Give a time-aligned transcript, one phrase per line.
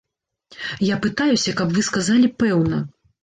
[0.85, 2.81] Я пытаюся, каб вы сказалі пэўна!